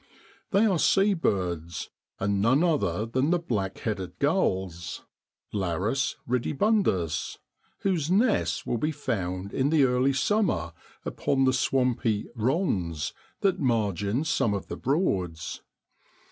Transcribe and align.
They 0.49 0.65
are 0.65 0.79
seabirds, 0.79 1.91
and 2.19 2.41
none 2.41 2.63
other 2.63 3.05
than 3.05 3.29
the 3.29 3.37
black 3.37 3.77
headed 3.77 4.17
gulls 4.17 5.03
(Larus 5.53 6.15
ridibundus) 6.27 7.37
whose 7.81 8.09
nests 8.09 8.65
will 8.65 8.79
be 8.79 8.91
found 8.91 9.53
in 9.53 9.69
the 9.69 9.83
early 9.83 10.13
summer 10.13 10.73
upon 11.05 11.43
the 11.45 11.53
swampy 11.53 12.25
'ronds' 12.33 13.13
that 13.41 13.59
margin 13.59 14.23
some 14.23 14.55
of 14.55 14.69
the 14.69 14.75
Broads. 14.75 15.61